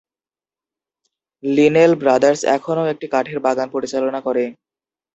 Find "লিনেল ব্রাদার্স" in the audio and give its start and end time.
1.43-2.41